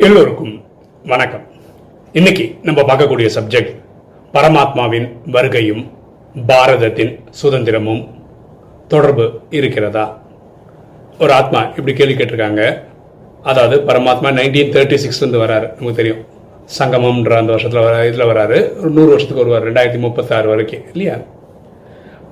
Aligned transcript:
எல்லோருக்கும் 0.00 0.64
வணக்கம். 1.06 1.40
இன்னைக்கு 2.12 2.54
நம்ம 2.62 2.82
பார்க்கக்கூடிய 2.82 3.30
சப்ஜெக்ட் 3.34 3.74
பரமாத்மாவின் 4.32 5.12
வருகையும் 5.26 5.90
பாரதத்தின் 6.46 7.18
சுதந்திரமும் 7.42 8.08
தொடர்பு 8.88 9.40
இருக்கிறதா? 9.50 10.22
ஒரு 11.18 11.32
ஆத்மா 11.32 11.62
இப்படி 11.62 11.92
கேள்வி 11.92 12.24
கேட்டிருக்காங்க. 12.24 12.82
அதாவது 13.42 13.82
பரமாத்மா 13.92 14.32
நைன்டீன் 14.32 14.72
தேர்ட்டி 14.76 14.98
சிக்ஸ்லேருந்து 15.06 15.42
வராரு. 15.44 15.66
நமக்கு 15.68 15.94
தெரியும். 15.94 16.24
சங்கமம்ன்ற 16.78 17.30
அந்த 17.30 17.52
வருஷத்தில் 17.52 17.82
வர 17.82 18.06
இதில் 18.06 18.26
வராரு. 18.26 18.78
ஒரு 18.78 18.90
நூறு 18.90 19.08
வருஷத்துக்கு 19.08 19.44
வருவார். 19.44 19.72
ரெண்டாயிரத்தி 19.72 19.98
முப்பத்தாறு 19.98 20.48
வரைக்கும். 20.48 20.82
இல்லையா? 20.92 21.18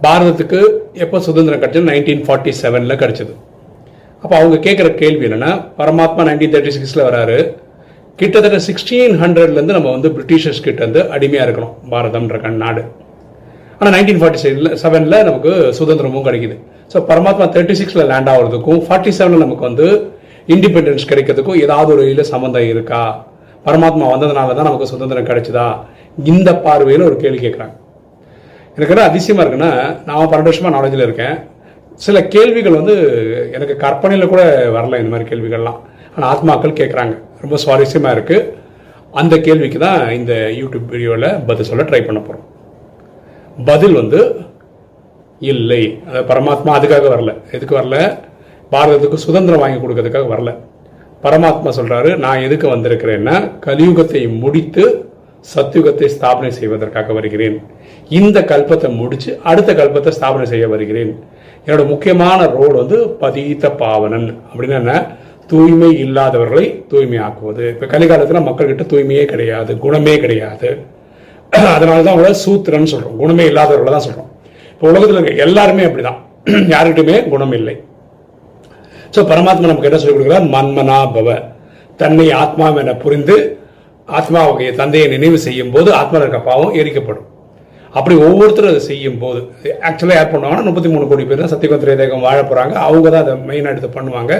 பாரதத்துக்கு 0.02 0.78
எப்போ 0.92 1.20
சுதந்திரம் 1.20 1.60
கிடைச்சது? 1.60 1.90
நைன்டீன் 1.90 2.24
ஃபார்ட்டி 2.24 2.52
செவனில் 2.62 3.00
கிடைச்சது. 3.02 3.34
அப்போ 4.22 4.34
அவங்க 4.38 4.56
கேட்குற 4.66 4.88
கேள்வி 5.00 5.24
என்னென்னா 5.26 5.50
பரமாத்மா 5.78 6.22
நைன்டீன் 6.28 6.52
தேர்ட்டி 6.54 6.72
சிக்ஸில் 6.76 7.04
வராரு. 7.08 7.36
கிட்டத்தட்ட 8.20 8.58
சிக்ஸ்டீன் 8.68 9.12
ஹண்ட்ரட்லேருந்து 9.20 9.76
நம்ம 9.76 9.90
வந்து 9.96 10.08
பிரிட்டிஷர்ஸ் 10.16 10.64
கிட்ட 10.64 10.80
வந்து 10.86 11.02
அடிமையாக 11.16 11.44
இருக்கணும் 11.46 11.74
பாரதம்ன்ற 11.92 12.38
கண் 12.44 12.58
நாடு. 12.62 12.82
ஆனால் 13.78 13.92
நைன்டீன் 13.94 14.20
ஃபார்ட்டி 14.20 14.40
செவனில் 14.44 14.72
செவனில் 14.82 15.24
நமக்கு 15.28 15.50
சுதந்திரமும் 15.78 16.24
கிடைக்குது. 16.28 16.56
ஸோ 16.92 17.00
பரமாத்மா 17.10 17.46
தேர்ட்டி 17.56 17.74
சிக்ஸில் 17.80 18.08
லேண்ட் 18.12 18.30
ஆகிறதுக்கும் 18.32 18.80
ஃபார்ட்டி 18.86 19.12
செவனில் 19.18 19.44
நமக்கு 19.44 19.64
வந்து 19.68 19.86
இண்டிபெண்டன்ஸ் 20.54 21.08
கிடைக்கிறதுக்கும் 21.10 21.60
ஏதாவது 21.64 21.92
ஒரு 21.96 22.04
இதில் 22.12 22.30
சம்மந்தம் 22.32 22.66
இருக்கா? 22.72 23.02
பரமாத்மா 23.66 24.08
வந்ததுனால 24.14 24.54
தான் 24.58 24.68
நமக்கு 24.70 24.90
சுதந்திரம் 24.92 25.28
கிடைச்சதா? 25.30 25.68
இந்த 26.32 26.50
பார்வையில் 26.66 27.06
ஒரு 27.08 27.16
கேள்வி 27.22 27.40
கேட்குறாங்க 27.44 27.76
எனக்கு 28.76 28.92
என்ன 28.94 29.06
அதிசயமாக 29.10 29.44
இருக்குன்னா 29.44 29.70
நான் 30.06 30.28
பன்னெண்டு 30.30 30.50
வருஷமாக 30.50 30.74
நாலேஜில் 30.76 31.06
இருக்கேன். 31.06 31.36
சில 32.04 32.16
கேள்விகள் 32.34 32.78
வந்து 32.80 32.94
எனக்கு 33.56 33.74
கற்பனையில் 33.84 34.32
கூட 34.32 34.42
வரல 34.76 34.98
இந்த 35.00 35.10
மாதிரி 35.12 35.28
கேள்விகள்லாம். 35.30 35.80
ஆனால் 36.14 36.28
ஆத்மாக்கள் 36.32 36.78
கேட்குறாங்க 36.80 37.14
ரொம்ப 37.42 37.56
சுவாரஸ்யமாக 37.64 38.14
இருக்குது 38.16 38.46
அந்த 39.20 39.34
கேள்விக்கு 39.46 39.78
தான் 39.86 40.00
இந்த 40.18 40.32
யூடியூப் 40.60 40.88
வீடியோவில் 40.94 41.28
பதில் 41.48 41.68
சொல்ல 41.70 41.84
ட்ரை 41.90 42.00
பண்ண 42.06 42.20
போகிறோம் 42.22 42.46
பதில் 43.70 43.98
வந்து 44.00 44.20
இல்லை. 45.52 45.82
அது 46.08 46.20
பரமாத்மா 46.30 46.70
அதுக்காக 46.78 47.08
வரல. 47.14 47.32
எதுக்கு 47.56 47.74
வரல? 47.78 47.96
பாரதத்துக்கு 48.72 49.18
சுதந்திரம் 49.26 49.62
வாங்கி 49.62 49.78
கொடுக்கறதுக்காக 49.82 50.28
வரல. 50.34 50.52
பரமாத்மா 51.24 51.70
சொல்கிறாரு 51.78 52.10
நான் 52.24 52.44
எதுக்கு 52.46 52.66
வந்திருக்கிறேன்னா 52.74 53.36
கலியுகத்தை 53.66 54.22
முடித்து 54.42 54.84
சத்யுகத்தை 55.54 56.06
ஸ்தாபனை 56.14 56.50
செய்வதற்காக 56.58 57.12
வருகிறேன். 57.18 57.56
இந்த 58.18 58.38
கல்பத்தை 58.52 58.88
முடித்து 59.00 59.30
அடுத்த 59.50 59.70
கல்பத்தை 59.80 60.12
ஸ்தாபனை 60.16 60.46
செய்ய 60.52 60.66
வருகிறேன். 60.74 61.12
என்னோட 61.66 61.82
முக்கியமான 61.86 62.46
ரோல் 62.56 62.76
வந்து 62.82 62.98
பதீத்த 63.22 63.70
பாவனன். 63.80 64.28
அப்படின்னு 64.50 64.76
என்ன? 64.82 64.94
தூய்மை 65.50 65.90
இல்லாதவர்களை 66.04 66.64
தூய்மையாக்குவது. 66.90 67.64
இப்போ 67.74 67.86
கலிகாலத்தில் 67.86 68.46
மக்கள்கிட்ட 68.48 68.84
தூய்மையே 68.92 69.24
கிடையாது 69.24 69.78
குணமே 69.78 70.14
கிடையாது. 70.24 70.70
அதனால 71.76 72.02
தான் 72.02 72.14
அவங்கள 72.14 72.32
சூத்திரன்னு 72.46 72.90
சொல்கிறோம் 72.92 73.16
குணமே 73.16 73.44
இல்லாதவர்களை 73.50 73.92
தான் 73.92 74.06
சொல்கிறோம் 74.06 74.30
இப்போ 74.72 74.86
உலகத்தில் 74.90 75.18
இருக்க 75.18 75.46
எல்லாருமே 75.46 75.86
அப்படிதான். 75.88 76.18
யாருக்கிட்டுமே 76.74 77.28
குணம் 77.28 77.52
இல்லை. 77.52 77.76
ஸோ 79.14 79.20
பரமாத்மா 79.30 79.70
நமக்கு 79.70 79.88
என்ன 79.90 80.00
சொல்லிக் 80.00 80.18
கொடுக்குறார்? 80.18 80.50
மன்மனா 80.54 80.98
பவ 81.14 81.28
தன்னை 81.96 82.26
ஆத்மாவென 82.42 82.82
என 82.84 82.94
புரிந்து 83.04 83.36
ஆத்மாவுடைய 84.08 84.68
தந்தையை 84.74 85.06
நினைவு 85.08 85.38
செய்யும் 85.38 85.72
போது 85.72 85.88
ஆத்மா 85.92 86.18
இருக்க 86.18 86.38
பாவம் 86.40 86.74
எரிக்கப்படும். 86.74 87.26
அப்படி 87.98 88.14
ஒவ்வொருத்தரும் 88.26 88.72
அதை 88.72 88.82
செய்யும் 88.90 89.20
போது 89.24 89.40
ஆக்சுவலாக 89.88 90.16
யார் 90.18 90.32
பண்ணுவாங்கன்னா 90.32 90.68
முப்பத்தி 90.68 90.90
மூணு 90.94 91.04
கோடி 91.10 91.24
பேர் 91.28 91.42
தான் 91.42 91.52
சத்தியகுந்திர 91.52 91.96
தேகம் 92.00 92.26
வாழ 92.28 92.38
போகிறாங்க 92.42 92.74
அவங்க 92.86 93.06
தான் 93.14 93.24
அதை 93.24 93.34
மெயினாக 93.50 93.72
எடுத்து 93.74 93.90
பண்ணுவாங்க. 93.98 94.34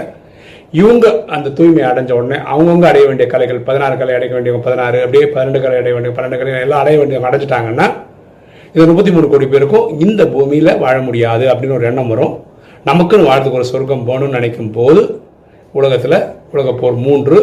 இவங்க 0.81 1.07
அந்த 1.35 1.49
தூய்மை 1.59 1.83
அடைஞ்ச 1.91 2.11
உடனே 2.19 2.39
அவங்கவுங்க 2.53 2.87
அடைய 2.91 3.05
வேண்டிய 3.11 3.27
கலைகள் 3.35 3.61
பதினாறு 3.69 3.95
கலை 4.01 4.15
அடைய 4.17 4.33
வேண்டியவங்க 4.37 4.65
பதினாறு 4.67 4.99
அப்படியே 5.05 5.27
பன்னெண்டு 5.35 5.61
கலை 5.63 5.77
அடைய 5.81 5.93
வேண்டிய 5.97 6.13
பன்னெண்டு 6.17 6.39
கலை 6.41 6.61
எல்லாம் 6.67 6.83
அடைய 6.83 6.97
வேண்டியவங்க 7.01 7.31
அடைஞ்சிட்டாங்கன்னா 7.31 7.87
இது 8.75 8.89
முப்பத்தி 8.91 9.13
மூணு 9.15 9.29
கோடி 9.33 9.47
பேருக்கும் 9.53 9.87
இந்த 10.07 10.23
பூமியில் 10.35 10.73
வாழ 10.83 10.97
முடியாது 11.07 11.45
அப்படின்னு 11.53 11.77
ஒரு 11.79 11.87
எண்ணம் 11.91 12.11
வரும். 12.13 12.35
நமக்குன்னு 12.91 13.29
வாழ்றதுக்கு 13.29 13.61
ஒரு 13.61 13.71
சொர்க்கம் 13.71 14.05
போகணும்னு 14.09 14.37
நினைக்கும் 14.39 14.75
போது 14.79 15.03
உலகத்தில் 15.79 16.19
உலகப்போர் 16.55 16.99
மூன்று 17.07 17.39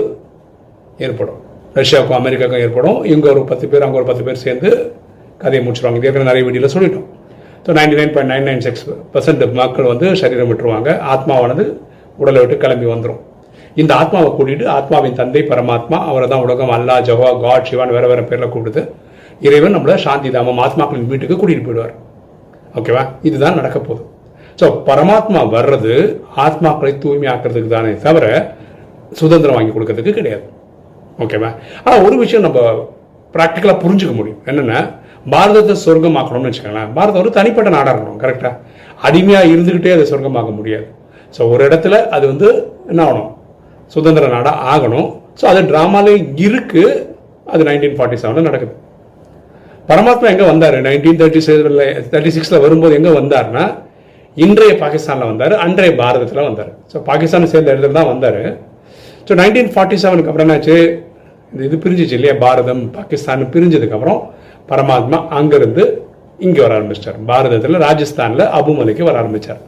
ஏற்படும். 1.06 1.40
ரஷ்யாவுக்கும் 1.80 2.20
அமெரிக்காவுக்கும் 2.20 2.64
ஏற்படும். 2.66 3.00
இங்கே 3.14 3.28
ஒரு 3.34 3.42
பத்து 3.52 3.66
பேர் 3.72 3.86
அங்கே 3.88 4.00
ஒரு 4.02 4.08
பத்து 4.12 4.26
பேர் 4.28 4.44
சேர்ந்து 4.46 4.70
கதையை 5.44 5.62
முடிச்சிருவாங்க. 5.66 6.00
இது 6.00 6.08
ஏற்கனவே 6.10 6.30
நிறைய 6.32 6.44
வீடியோவில் 6.48 6.74
சொல்லிட்டோம். 6.76 7.08
So 7.66 7.72
ninety 7.78 7.96
nine 8.00 8.12
point 8.16 8.32
nine 8.34 8.48
nine 8.50 8.64
six 8.66 8.84
percent 9.14 9.44
மக்கள் 9.62 9.92
வந்து 9.94 10.08
சரீரம் 10.22 10.50
விட்டுருவாங்க. 10.52 10.90
ஆத்மாவானது 11.14 11.64
உடலை 12.22 12.42
விட்டு 12.44 12.58
கிளம்பி 12.64 12.88
வந்துடும் 12.94 13.22
இந்த 13.82 13.92
ஆத்மாவை 14.02 14.30
கூட்டிட்டு 14.38 14.66
ஆத்மாவின் 14.78 15.18
தந்தை 15.20 15.42
பரமாத்மா 15.52 15.98
அவரை 16.10 16.28
தான் 16.34 16.44
உலகம் 16.46 16.74
அல்லா 16.76 16.96
ஜவா 17.08 17.30
காட் 17.44 17.68
சிவான் 17.70 17.94
வேற 17.96 18.06
வேற 18.12 18.22
பேரில் 18.30 18.52
கூப்பிடுது. 18.54 18.82
இறைவன் 19.48 19.76
நம்மளை 19.76 19.96
சாந்தி 20.06 20.30
தாமம் 20.36 20.62
ஆத்மாக்களின் 20.66 21.10
வீட்டுக்கு 21.12 21.36
கூட்டிட்டு 21.40 21.66
போயிடுவார். 21.68 21.96
ஓகேவா? 22.80 23.04
இதுதான் 23.28 23.58
நடக்க 23.60 23.78
போகுது. 23.88 24.04
ஸோ 24.60 24.66
பரமாத்மா 24.90 25.42
வர்றது 25.56 25.94
ஆத்மாக்களை 26.46 26.92
தூய்மையாக்குறதுக்கு 27.04 27.72
தானே 27.76 27.92
தவிர 28.06 28.26
சுதந்திரம் 29.22 29.58
வாங்கி 29.58 29.74
கொடுக்கறதுக்கு 29.76 30.14
கிடையாது. 30.20 30.46
ஓகேவா? 31.24 31.50
ஆனால் 31.86 32.04
ஒரு 32.08 32.16
விஷயம் 32.24 32.46
நம்ம 32.48 32.62
ப்ராக்டிக்கலாக 33.36 33.78
புரிஞ்சுக்க 33.84 34.14
முடியும். 34.20 34.42
என்னென்னா 34.52 34.80
பாரதத்தை 35.34 35.76
சொர்க்கமாக்கணும்னு 35.86 36.50
வச்சுக்கோங்களேன். 36.50 36.92
பாரதம் 36.98 37.22
ஒரு 37.24 37.32
தனிப்பட்ட 37.38 37.70
நாடாக 37.76 37.94
இருக்கணும் 37.94 38.22
கரெக்டாக 38.24 38.54
அடிமையாக 39.08 39.52
இருந்துக்கிட்டே 39.54 39.94
அதை 39.96 40.06
சொர்க்கமாக்க 40.12 40.52
முடியாது. 40.60 40.88
ஸோ 41.36 41.42
ஒரு 41.54 41.62
இடத்துல 41.68 41.96
அது 42.16 42.26
வந்து 42.32 42.48
என்ன 42.92 43.02
ஆகணும்? 43.08 43.30
சுதந்திர 43.94 44.28
நாடாக 44.36 44.58
ஆகணும். 44.74 45.08
ஸோ 45.40 45.46
அது 45.52 45.62
ட்ராமாலே 45.72 46.14
இருக்கு. 46.48 46.84
அது 47.54 47.64
நைன்டீன் 47.70 47.98
ஃபார்ட்டி 47.98 48.18
செவனில் 48.22 48.48
நடக்குது. 48.50 48.76
பரமாத்மா 49.90 50.28
எங்கே 50.34 50.46
வந்தார்? 50.52 50.78
நைன்டீன் 50.86 51.20
தேர்ட்டி 51.20 51.42
செவனில் 51.48 51.82
தேர்ட்டி 52.14 52.32
சிக்ஸில் 52.36 52.64
வரும்போது 52.66 52.94
எங்கே 53.00 53.12
வந்தார்னா 53.20 53.66
இன்றைய 54.46 54.72
பாகிஸ்தானில் 54.84 55.30
வந்தார் 55.32 55.54
அன்றைய 55.66 55.92
பாரதத்தில் 56.00 56.48
வந்தார். 56.48 56.72
ஸோ 56.92 56.96
பாகிஸ்தானை 57.10 57.48
சேர்ந்த 57.52 57.74
இடத்துல 57.74 57.98
தான் 58.00 58.10
வந்தார். 58.14 58.42
ஸோ 59.28 59.36
நைன்டீன் 59.42 59.70
ஃபார்ட்டி 59.76 59.98
செவனுக்கு 60.04 60.32
அப்புறம் 60.32 60.48
என்னாச்சு? 60.48 60.78
இந்த 61.52 61.62
இது 61.68 61.76
பிரிஞ்சிச்சு 61.84 62.16
இல்லையா? 62.18 62.34
பாரதம் 62.46 62.84
பாகிஸ்தான் 62.98 63.46
பிரிஞ்சதுக்கப்புறம் 63.54 64.20
பரமாத்மா 64.70 65.18
அங்கேருந்து 65.40 65.84
இங்கே 66.46 66.62
வர 66.66 66.74
ஆரம்பிச்சிட்டார் 66.78 67.20
பாரதத்தில் 67.30 67.78
ராஜஸ்தானில் 67.88 68.44
அபுமலைக்கு 68.60 69.04
வர 69.10 69.16
ஆரம்பிச்சார். 69.22 69.62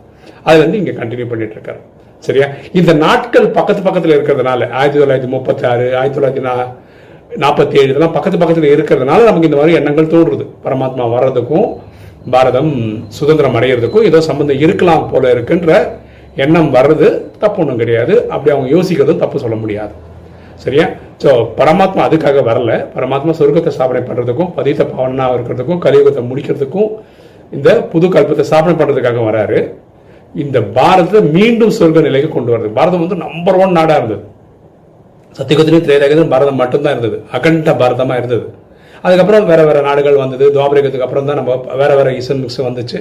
அது 0.47 0.58
வந்து 0.63 0.78
இங்கே 0.81 0.94
கண்டினியூ 1.00 1.28
பண்ணிட்டு 1.31 1.56
இருக்காரு 1.58 1.81
சரியா? 2.28 2.47
இந்த 2.80 2.91
நாட்கள் 3.06 3.47
பக்கத்து 3.57 3.81
பக்கத்தில் 3.88 4.16
இருக்கிறதுனால 4.18 4.59
ஆயிரத்தி 4.80 5.00
தொள்ளாயிரத்தி 5.02 5.30
முப்பத்தி 5.36 5.63
ஆறு 5.72 5.86
ஆயிரத்தி 6.00 6.18
தொள்ளாயிரத்தி 6.18 6.44
நா 6.47 6.53
நாற்பத்தி 7.44 7.75
ஏழு 7.80 7.90
இதெல்லாம் 7.91 8.16
பக்கத்து 8.16 8.38
பக்கத்தில் 8.41 8.74
இருக்கிறதுனால 8.75 9.25
நமக்கு 9.30 9.50
இந்த 9.50 9.59
மாதிரி 9.59 9.78
எண்ணங்கள் 9.80 10.12
தோன்றுது. 10.13 10.46
பரமாத்மா 10.66 11.06
வர்றதுக்கும் 11.16 11.68
பாரதம் 12.36 12.74
சுதந்திரம் 13.18 13.57
அடையிறதுக்கும் 13.57 14.07
ஏதோ 14.09 14.22
சம்பந்தம் 14.30 14.62
இருக்கலாம் 14.66 15.07
போல 15.12 15.34
இருக்குன்ற 15.36 15.72
எண்ணம் 16.46 16.69
வர்றது 16.78 17.07
தப்பு 17.44 17.62
ஒன்றும் 17.62 17.81
கிடையாது. 17.81 18.13
அப்படி 18.34 18.53
அவங்க 18.56 18.69
யோசிக்கிறதும் 18.75 19.22
தப்பு 19.24 19.44
சொல்ல 19.44 19.57
முடியாது. 19.63 19.94
சரியா? 20.63 20.85
ஸோ 21.23 21.29
பரமாத்மா 21.59 22.01
அதுக்காக 22.07 22.41
வரல. 22.50 22.72
பரமாத்மா 22.95 23.34
சொர்க்கத்தை 23.40 23.72
சாப்பிட 23.79 24.00
பண்ணுறதுக்கும் 24.09 24.51
பதித்த 24.57 24.84
பாவனாக 24.94 25.35
இருக்கிறதுக்கும் 25.38 25.81
கலியுகத்தை 25.85 26.23
முடிக்கிறதுக்கும் 26.29 26.90
இந்த 27.57 27.69
புது 27.91 28.06
கல்பத்தை 28.16 28.45
ஸ்தாபனை 28.50 28.75
பண்ணுறதுக்காக 28.79 29.19
வராரு. 29.29 29.59
இந்த 30.44 30.57
பாரதத்தை 30.78 31.19
மீண்டும் 31.35 31.75
சொர்க்க 31.78 32.07
நிலைக்கு 32.07 32.29
கொண்டு 32.34 32.51
வரது 32.53 32.69
பாரதம் 32.79 33.03
வந்து 33.03 33.18
நம்பர் 33.25 33.59
ஒன் 33.63 33.78
நாடாக 33.78 34.00
இருந்தது. 34.01 34.23
சத்தியகுத்திலும் 35.38 35.85
திரேதாகத்திலும் 35.88 36.34
பாரதம் 36.34 36.59
மட்டும்தான் 36.62 36.95
இருந்தது. 36.95 37.18
அகண்ட 37.38 37.72
பாரதமாக 37.81 38.19
இருந்தது. 38.22 38.45
அதுக்கப்புறம் 39.06 39.47
வேற 39.50 39.62
வேற 39.69 39.79
நாடுகள் 39.88 40.22
வந்தது. 40.22 40.45
துவாபரிகத்துக்கு 40.56 41.06
அப்புறம் 41.07 41.28
தான் 41.29 41.39
நம்ம 41.39 41.56
வேற 41.81 41.91
வேற 42.00 42.09
இசன் 42.19 42.42
மிக்ஸ் 42.44 42.62
வந்துச்சு. 42.68 43.00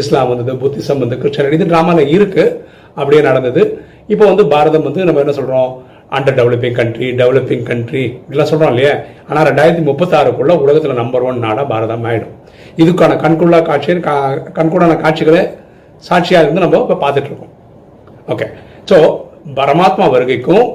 இஸ்லாம் 0.00 0.30
வந்தது 0.32 0.54
புத்திசம் 0.62 1.02
வந்து 1.04 1.18
கிறிஸ்டியன் 1.22 1.58
இது 1.58 1.68
ட்ராமால 1.72 2.06
இருக்கு. 2.16 2.44
அப்படியே 3.00 3.22
நடந்தது. 3.28 3.62
இப்போ 4.12 4.24
வந்து 4.30 4.44
பாரதம் 4.54 4.86
வந்து 4.88 5.06
நம்ம 5.08 5.20
என்ன 5.24 5.34
சொல்றோம்? 5.38 5.70
Under 6.16 6.36
developing 6.38 6.76
country 6.80 7.06
developing 7.20 7.64
country 7.70 8.02
இதெல்லாம் 8.26 8.50
சொல்கிறோம் 8.50 8.72
இல்லையா? 8.74 8.94
ஆனால் 9.28 9.46
ரெண்டாயிரத்தி 9.48 9.84
முப்பத்தாறுக்குள்ளே 9.90 10.54
உலகத்தில் 10.64 11.00
நம்பர் 11.02 11.26
ஒன் 11.28 11.44
நாடாக 11.46 11.66
பாரதம் 11.72 12.06
ஆகிடும் 12.10 12.34
இதுக்கான 12.82 13.12
கண்கொள்ளா 13.24 13.60
காட்சியை 13.68 13.96
கண்கூடான 14.58 14.96
காட்சிகளை 15.04 15.42
சாட்சியாக 16.08 16.44
இருந்து 16.44 16.64
நம்ம 16.64 16.80
இப்போ 16.84 16.98
பார்த்துட்ருக்கோம். 17.04 17.52
ஓகே 18.32 18.46
ஸோ 18.90 18.96
பரமாத்மா 19.58 20.06
வருகைக்கும் 20.14 20.66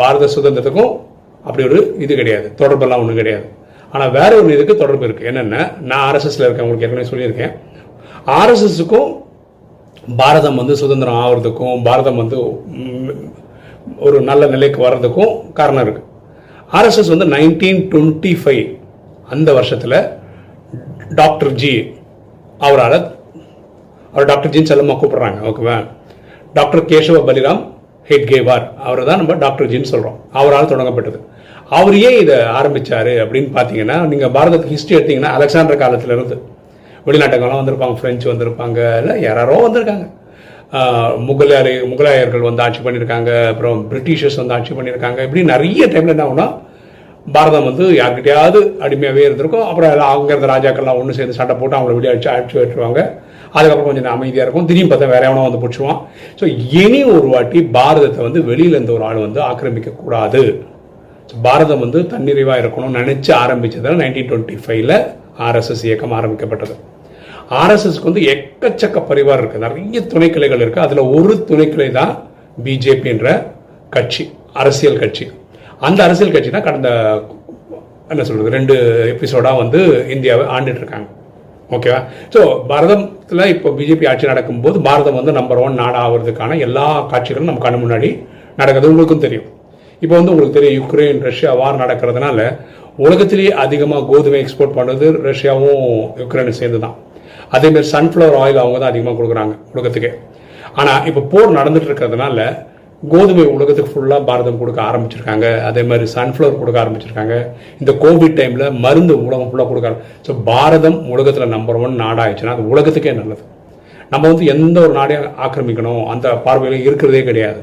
பாரத 0.00 0.28
சுதந்திரத்துக்கும் 0.36 0.92
அப்படி 1.48 1.62
ஒரு 1.68 1.80
இது 2.04 2.12
கிடையாது. 2.20 2.46
தொடர்பெல்லாம் 2.60 3.02
ஒன்றும் 3.02 3.20
கிடையாது. 3.20 3.46
ஆனால் 3.94 4.12
வேற 4.18 4.30
ஒரு 4.42 4.50
இதுக்கு 4.56 4.74
தொடர்பு 4.82 5.04
இருக்குது 5.06 5.28
என்னென்ன 5.30 5.56
நான் 5.90 6.04
ஆர்எஸ்எஸ்ல 6.06 6.46
இருக்கேன் 6.46 6.66
உங்களுக்கு 6.66 6.86
ஏற்கனவே 6.86 7.10
சொல்லியிருக்கேன். 7.10 7.52
ஆர்எஸ்எஸ்க்கும் 8.38 9.10
பாரதம் 10.20 10.58
வந்து 10.60 10.74
சுதந்திரம் 10.82 11.18
ஆகிறதுக்கும் 11.24 11.84
பாரதம் 11.88 12.20
வந்து 12.22 12.38
ஒரு 14.06 14.18
நல்ல 14.28 14.42
நிலைக்கு 14.54 14.78
வர்றதுக்கும் 14.86 15.32
காரணம் 15.58 15.84
இருக்கு. 15.86 16.02
ஆர்எஸ்எஸ் 16.76 17.12
வந்து 17.14 17.26
நைன்டீன் 17.36 17.82
டுவெண்ட்டி 17.92 18.32
ஃபைவ் 18.42 18.64
அந்த 19.34 19.48
வருஷத்தில் 19.58 19.98
டாக்டர் 21.20 21.52
ஜி 21.62 21.74
அவரால் 22.66 22.98
அவர் 24.12 24.28
டாக்டர் 24.30 24.52
ஜின்னு 24.54 24.70
செல்லமாக 24.70 24.98
கூப்பிட்றாங்க 25.00 25.38
ஓகேவா? 25.50 25.76
டாக்டர் 26.58 26.82
கேசவ 26.90 27.20
பலிராம் 27.28 27.62
ஹெட் 28.10 28.26
கேவார் 28.30 28.64
அவர் 28.86 29.00
தான் 29.08 29.20
நம்ம 29.20 29.36
டாக்டர் 29.44 29.70
ஜின்னு 29.72 29.90
சொல்கிறோம் 29.92 30.18
அவரால் 30.38 30.70
தொடங்கப்பட்டது. 30.72 31.18
அவர் 31.76 31.94
ஏன் 32.06 32.18
இதை 32.22 32.36
ஆரம்பித்தார் 32.58 33.12
அப்படின்னு 33.22 33.50
பார்த்தீங்கன்னா 33.56 33.96
நீங்கள் 34.10 34.32
பாரதத்துக்கு 34.36 34.74
ஹிஸ்ட்ரி 34.76 34.96
எடுத்தீங்கன்னா 34.98 35.32
அலெக்சாண்டர் 35.36 35.82
காலத்திலேருந்து 35.82 36.36
வெளிநாட்டுக்கெல்லாம் 37.06 37.62
வந்திருப்பாங்க 37.62 37.96
ஃப்ரெஞ்சு 38.00 38.26
வந்திருப்பாங்க 38.32 38.78
இல்லை 39.00 39.14
யாராரோ 39.26 39.56
வந்திருக்காங்க. 39.64 40.06
முகலாய 41.28 41.72
முகலாயர்கள் 41.90 42.46
வந்து 42.48 42.62
ஆட்சி 42.66 42.80
பண்ணியிருக்காங்க 42.84 43.30
அப்புறம் 43.50 43.80
பிரிட்டிஷர்ஸ் 43.90 44.38
வந்து 44.40 44.54
ஆட்சி 44.56 44.72
பண்ணியிருக்காங்க. 44.78 45.18
இப்படி 45.26 45.42
நிறைய 45.54 45.86
டைமில் 45.92 46.14
என்ன 46.14 46.24
ஆகுனா 46.28 46.46
பாரதம் 47.34 47.68
வந்து 47.68 47.84
யார்கிட்டயாவது 47.98 48.60
அடிமையாகவே 48.84 49.22
இருந்திருக்கும். 49.26 49.66
அப்புறம் 49.68 49.92
எல்லாம் 49.94 50.14
அங்கே 50.14 50.32
இருந்த 50.34 50.48
ராஜாக்கள்லாம் 50.54 50.98
ஒன்று 51.00 51.16
சேர்ந்து 51.18 51.36
சண்டை 51.38 51.54
போட்டு 51.60 51.76
அவங்கள 51.76 51.94
வெளியே 51.98 52.12
அடிச்சு 52.12 52.30
அடிச்சு 52.32 52.56
விட்டுருவாங்க 52.60 53.00
அதுக்கப்புறம் 53.56 53.88
கொஞ்சம் 53.88 54.14
அமைதியாக 54.16 54.46
இருக்கும். 54.46 54.66
திடீர்னு 54.68 54.90
பார்த்தா 54.92 55.08
வேற 55.14 55.24
எவனோ 55.28 55.44
வந்து 55.46 55.60
பிடிச்சிருவான். 55.64 56.00
ஸோ 56.40 56.44
இனி 56.82 57.00
ஒரு 57.16 57.26
வாட்டி 57.34 57.60
பாரதத்தை 57.76 58.20
வந்து 58.26 58.40
வெளியில 58.50 58.76
இருந்து 58.76 58.96
ஒரு 58.96 59.06
ஆள் 59.08 59.24
வந்து 59.26 59.40
ஆக்கிரமிக்கக்கூடாது. 59.50 60.42
பாரதம் 61.46 61.84
வந்து 61.84 62.00
தன்னிறைவாக 62.14 62.62
இருக்கணும்னு 62.62 62.98
நினச்சி 63.02 63.30
ஆரம்பித்ததில் 63.42 64.00
நைன்டீன் 64.02 64.28
டுவெண்ட்டி 64.32 64.58
ஃபைவ்ல 64.64 64.96
ஆர்எஸ்எஸ் 65.46 65.86
இயக்கம் 65.88 66.16
ஆரம்பிக்கப்பட்டது. 66.18 66.74
ஆர்எஸ்எஸ்க்கு 67.62 68.10
வந்து 68.10 68.24
எக்கச்சக்க 68.34 68.98
பரிவார் 69.10 69.42
இருக்குது 69.42 69.64
நிறைய 69.66 70.00
துணைக்கிளைகள் 70.12 70.62
இருக்குது 70.64 70.84
அதில் 70.86 71.10
ஒரு 71.16 71.34
துணைக்கிளை 71.48 71.88
தான் 71.98 72.12
பிஜேபின்ற 72.64 73.26
கட்சி 73.96 74.24
அரசியல் 74.60 75.00
கட்சி. 75.02 75.24
அந்த 75.86 76.00
அரசியல் 76.06 76.34
கட்சி 76.34 76.50
தான் 76.56 76.66
கடந்த 76.68 76.88
என்ன 78.12 78.22
சொல்கிறது 78.28 78.56
ரெண்டு 78.56 78.74
எபிசோடாக 79.12 79.60
வந்து 79.62 79.80
இந்தியாவை 80.14 80.44
ஆண்டுட்டு 80.54 80.80
இருக்காங்க. 80.82 81.08
ஓகேவா? 81.70 82.00
ஸோ 82.34 82.40
பாரதத்தில் 82.70 83.50
இப்போ 83.54 83.68
பிஜேபி 83.78 84.04
ஆட்சி 84.10 84.26
நடக்கும்போது 84.32 84.76
பாரதம் 84.86 85.18
வந்து 85.20 85.32
நம்பர் 85.38 85.62
ஒன் 85.66 85.80
நாடு 85.82 85.98
ஆகிறதுக்கான 86.04 86.58
எல்லா 86.66 86.86
காட்சிகளும் 87.12 87.50
நம்ம 87.50 87.62
கண்ணு 87.64 87.78
முன்னாடி 87.84 88.10
நடக்குது. 88.60 88.90
உங்களுக்கும் 88.92 89.24
தெரியும். 89.26 89.48
இப்போ 90.02 90.14
வந்து 90.18 90.32
உங்களுக்கு 90.32 90.58
தெரியும் 90.58 90.78
யுக்ரைன் 90.80 91.20
ரஷ்யா 91.28 91.52
வார் 91.60 91.82
நடக்கிறதுனால 91.82 92.38
உலகத்திலேயே 93.04 93.52
அதிகமாக 93.64 94.06
கோதுமை 94.10 94.40
எக்ஸ்போர்ட் 94.44 94.76
பண்ணுறது 94.78 95.06
ரஷ்யாவும் 95.30 95.82
யுக்ரைனும் 96.22 96.58
சேர்ந்து 96.60 96.80
தான் 96.84 96.96
அதேமாதிரி 97.56 97.88
சன்ஃப்ளவர் 97.94 98.38
ஆயில் 98.42 98.62
அவங்க 98.62 98.78
தான் 98.82 98.92
அதிகமாக 98.92 99.16
கொடுக்குறாங்க 99.18 99.54
உலகத்துக்கே. 99.74 100.12
ஆனால் 100.80 101.02
இப்போ 101.10 101.22
போர் 101.32 101.58
நடந்துட்டு 101.58 101.90
இருக்கிறதுனால 101.90 102.46
கோதுமை 103.12 103.44
உலகத்துக்கு 103.54 103.92
ஃபுல்லாக 103.94 104.22
பாரதம் 104.28 104.60
கொடுக்க 104.60 104.78
ஆரம்பிச்சிருக்காங்க 104.90 105.46
அதே 105.68 105.82
மாதிரி 105.88 106.06
சன்ஃப்ளவர் 106.14 106.60
கொடுக்க 106.60 106.78
ஆரம்பிச்சிருக்காங்க. 106.82 107.34
இந்த 107.80 107.92
கோவிட் 108.04 108.36
டைமில் 108.38 108.64
மருந்து 108.84 109.14
உலகம் 109.26 109.50
ஃபுல்லாக 109.50 109.68
கொடுக்க 109.72 109.90
ஸோ 110.26 110.34
பாரதம் 110.48 110.98
உலகத்தில் 111.14 111.52
நம்பர் 111.56 111.80
ஒன் 111.86 112.00
நாடாகிடுச்சுன்னா 112.04 112.54
அது 112.56 112.64
உலகத்துக்கே 112.74 113.12
நல்லது. 113.20 113.42
நம்ம 114.12 114.24
வந்து 114.32 114.46
எந்த 114.54 114.76
ஒரு 114.86 114.94
நாடையும் 115.00 115.28
ஆக்கிரமிக்கணும் 115.44 116.02
அந்த 116.12 116.32
பார்வையில் 116.46 116.86
இருக்கிறதே 116.88 117.22
கிடையாது. 117.28 117.60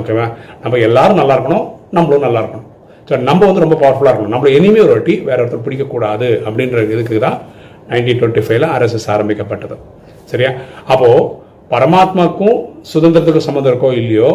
ஓகேவா 0.00 0.26
நம்ம 0.64 0.78
எல்லாரும் 0.88 1.20
நல்லா 1.22 1.34
இருக்கணும் 1.36 1.64
நம்மளும் 1.96 2.26
நல்லா 2.26 2.42
இருக்கணும். 2.42 2.68
ஸோ 3.08 3.14
நம்ம 3.28 3.40
வந்து 3.48 3.64
ரொம்ப 3.64 3.76
பவர்ஃபுல்லாக 3.82 4.12
இருக்கணும். 4.12 4.34
நம்மள 4.34 4.50
இனிமே 4.58 4.80
ஒரு 4.86 4.92
வாட்டி 4.94 5.14
வேற 5.30 5.38
ஒருத்தர் 5.44 5.66
பிடிக்கக்கூடாது 5.66 6.28
அப்படின்ற 6.48 6.84
இதுக்கு 6.94 7.24
தான் 7.26 7.38
நைன்டீன் 7.90 8.20
டுவெண்ட்டி 8.20 8.44
ஃபைவ்ல 8.46 8.68
ஆர்எஸ்எஸ் 8.74 9.08
ஆரம்பிக்கப்பட்டது. 9.14 9.76
சரியா? 10.30 10.50
அப்போ 10.92 11.10
பரமாத்மாக்கும் 11.74 12.58
சுதந்திரத்துக்கும் 12.92 13.46
சம்மந்தம் 13.48 13.72
இருக்கோ 13.72 13.90
இல்லையோ 14.00 14.30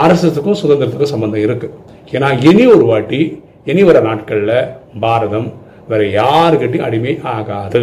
ஆர்எஸ்எஸ்க்கும் 0.00 0.58
சுதந்திரத்துக்கும் 0.62 1.12
சம்மந்தம் 1.14 1.44
இருக்கு. 1.46 1.68
ஏன்னா 2.16 2.28
இனி 2.50 2.64
ஒரு 2.74 2.84
வாட்டி 2.90 3.20
இனி 3.70 3.82
வர 3.88 3.98
நாட்களில் 4.08 4.58
பாரதம் 5.04 5.48
வேற 5.90 6.02
யாருக்கிட்டையும் 6.20 6.86
அடிமை 6.88 7.12
ஆகாது. 7.34 7.82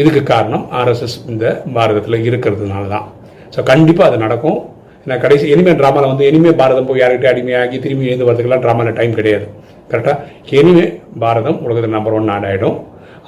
இதுக்கு 0.00 0.20
காரணம் 0.32 0.64
ஆர்எஸ்எஸ் 0.80 1.16
இந்த 1.32 1.44
பாரதத்தில் 1.76 2.24
இருக்கிறதுனால 2.28 2.84
தான் 2.94 3.06
ஸோ 3.54 3.60
கண்டிப்பாக 3.70 4.08
அது 4.10 4.18
நடக்கும். 4.24 4.58
ஏன்னா 5.04 5.16
கடைசி 5.24 5.44
இனிமே 5.52 5.72
ட்ராமாவில் 5.80 6.10
வந்து 6.12 6.24
இனிமே 6.30 6.50
பாரதம் 6.60 6.88
போய் 6.88 7.00
யார்கிட்ட 7.02 7.28
அடிமையாகி 7.32 7.76
திரும்பி 7.84 8.08
எழுந்து 8.10 8.26
வரதுக்கெல்லாம் 8.28 8.64
ட்ராமாவில் 8.64 8.96
டைம் 8.98 9.18
கிடையாது. 9.18 9.46
கரெக்டாக 9.90 10.16
இனிமே 10.60 10.86
பாரதம் 11.24 11.58
உலகத்தில் 11.66 11.96
நம்பர் 11.96 12.16
ஒன் 12.18 12.30
நாடாயிடும். 12.32 12.78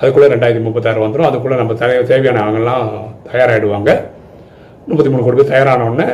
அதுக்குள்ளே 0.00 0.34
ரெண்டாயிரத்தி 0.34 0.62
முப்பத்தாறு 0.62 1.06
வந்துடும் 1.06 1.22
அதுக்குள்ளே 1.22 1.56
நம்ம 1.56 1.72
தே- 1.72 2.02
தேவையான 2.02 2.40
அவங்கெல்லாம் 2.40 2.88
தயாராகிடுவாங்க 3.32 4.00
முப்பத்தி 4.86 5.12
மூணு 5.12 5.22
கோடி 5.22 5.36
பேர் 5.36 5.46
தயாரான 5.46 5.90
உடனே 5.90 6.12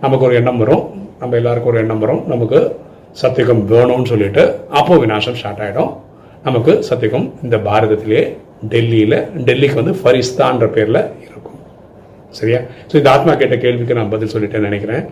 நமக்கு 0.00 0.24
ஒரு 0.24 0.34
எண்ணம் 0.34 0.58
வரும். 0.58 1.10
நம்ம 1.18 1.36
எல்லாருக்கும் 1.36 1.70
ஒரு 1.70 1.80
எண்ணம் 1.80 1.98
வரும். 1.98 2.26
நமக்கு 2.26 2.76
சத்தியகம் 3.12 3.70
வேணும்னு 3.70 4.06
சொல்லிட்டு 4.06 4.60
அப்போ 4.70 4.96
விநாசம் 4.96 5.32
ஸ்டார்ட் 5.32 5.58
ஆகிடும் 5.58 5.96
நமக்கு 6.44 6.82
சத்தியகம் 6.82 7.34
இந்த 7.42 7.56
பாரதத்திலே 7.56 8.36
டெல்லியில் 8.68 9.26
டெல்லிக்கு 9.44 9.74
வந்து 9.74 9.92
ஃபரிஸ்தான்ற 9.92 10.66
பேரில் 10.72 11.10
இருக்கும். 11.20 11.58
சரியா? 12.30 12.58
ஸோ 12.92 12.94
இந்த 12.94 13.10
ஆத்மா 13.10 13.34
கேட்ட 13.34 13.56
கேள்விக்கு 13.56 13.94
நான் 13.94 14.08
பதில் 14.08 14.28
சொல்லிட்டேன்னு 14.28 14.68
நினைக்கிறேன். 14.70 15.08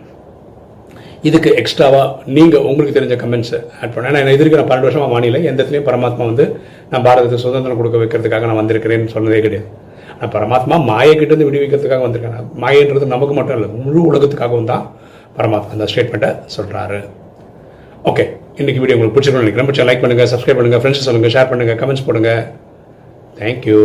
இதுக்கு 1.27 1.49
எக்ஸ்ட்ராவா 1.61 2.01
நீங்க 2.37 2.55
உங்களுக்கு 2.69 2.95
தெரிஞ்ச 2.97 3.15
கமெண்ட்ஸ் 3.23 3.53
ஆட் 3.81 3.93
பண்ண. 3.95 4.11
நான் 4.15 4.33
இது 4.35 4.43
இருக்கிற 4.43 4.63
பன்னெண்டு 4.69 4.87
வருஷமா 4.87 5.07
மாநில 5.13 5.39
எந்த 5.49 5.59
இடத்துலையும் 5.61 5.87
பரமாத்மா 5.89 6.23
வந்து 6.31 6.45
நான் 6.91 7.05
பாரதத்தை 7.07 7.39
சுதந்திரம் 7.43 7.79
கொடுக்க 7.79 7.97
வைக்கிறதுக்காக 8.01 8.47
நான் 8.49 8.59
வந்திருக்கிறேன்னு 8.61 9.13
சொன்னதே 9.15 9.41
கிடையாது. 9.45 9.67
நான் 10.19 10.33
பரமாத்மா 10.35 10.75
மாயை 10.89 11.15
இருந்து 11.17 11.47
விடுவிக்கிறதுக்காக 11.47 12.03
வந்திருக்கேன். 12.07 12.49
மாயன்றது 12.63 13.13
நமக்கு 13.15 13.35
மட்டும் 13.39 13.57
இல்லை 13.57 13.69
முழு 13.85 13.99
உலகத்துக்காகவும் 14.09 14.69
தான் 14.73 14.85
பரமாத்மா 15.39 15.73
அந்த 15.77 15.87
ஸ்டேட்மெண்ட்டை 15.93 16.31
சொல்றாரு. 16.57 16.99
ஓகே 18.11 18.25
இன்னைக்கு 18.59 18.81
வீடியோ 18.81 18.95
உங்களுக்கு 18.97 19.15
பிடிச்சிருக்கணும்னு 19.15 19.47
நினைக்கிறேன். 19.47 19.69
பிடிச்சா 19.69 19.87
லைக் 19.89 20.03
பண்ணுங்க 20.03 20.25
சப்ஸ்கிரைப் 20.33 20.59
பண்ணுங்க 20.59 20.79
ஃப்ரெண்ட்ஸ் 20.83 21.07
சொல்லுங்க 21.07 21.29
ஷேர் 21.35 21.51
பண்ணுங்க 21.51 21.73
கமெண்ட்ஸ் 21.81 22.07
போடுங்க. 22.07 22.31
தேங்க்யூ 23.39 23.81